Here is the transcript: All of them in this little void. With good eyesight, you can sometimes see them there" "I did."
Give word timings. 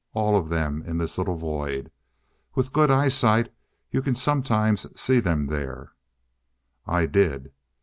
All 0.13 0.35
of 0.35 0.49
them 0.49 0.81
in 0.81 0.97
this 0.97 1.19
little 1.19 1.35
void. 1.35 1.91
With 2.55 2.73
good 2.73 2.89
eyesight, 2.89 3.53
you 3.91 4.01
can 4.01 4.15
sometimes 4.15 4.99
see 4.99 5.19
them 5.19 5.45
there" 5.45 5.91
"I 6.97 7.05
did." 7.05 7.51